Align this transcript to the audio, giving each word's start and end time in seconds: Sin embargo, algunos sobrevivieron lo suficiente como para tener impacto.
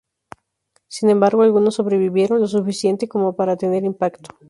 Sin 0.87 1.11
embargo, 1.11 1.43
algunos 1.43 1.75
sobrevivieron 1.75 2.41
lo 2.41 2.47
suficiente 2.47 3.07
como 3.07 3.35
para 3.35 3.55
tener 3.55 3.83
impacto. 3.83 4.31